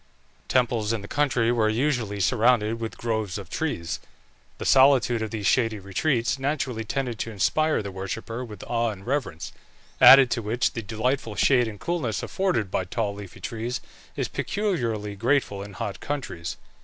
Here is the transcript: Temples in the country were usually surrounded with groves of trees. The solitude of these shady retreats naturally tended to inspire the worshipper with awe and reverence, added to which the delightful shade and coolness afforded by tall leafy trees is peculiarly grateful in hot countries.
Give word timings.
Temples 0.47 0.93
in 0.93 1.03
the 1.03 1.07
country 1.07 1.51
were 1.51 1.69
usually 1.69 2.19
surrounded 2.19 2.79
with 2.79 2.97
groves 2.97 3.37
of 3.37 3.51
trees. 3.51 3.99
The 4.57 4.65
solitude 4.65 5.21
of 5.21 5.29
these 5.29 5.45
shady 5.45 5.77
retreats 5.77 6.39
naturally 6.39 6.83
tended 6.83 7.19
to 7.19 7.29
inspire 7.31 7.83
the 7.83 7.91
worshipper 7.91 8.43
with 8.43 8.63
awe 8.65 8.89
and 8.89 9.05
reverence, 9.05 9.51
added 10.01 10.31
to 10.31 10.41
which 10.41 10.73
the 10.73 10.81
delightful 10.81 11.35
shade 11.35 11.67
and 11.67 11.79
coolness 11.79 12.23
afforded 12.23 12.71
by 12.71 12.85
tall 12.85 13.13
leafy 13.13 13.41
trees 13.41 13.79
is 14.15 14.27
peculiarly 14.27 15.15
grateful 15.15 15.61
in 15.61 15.73
hot 15.73 15.99
countries. 15.99 16.57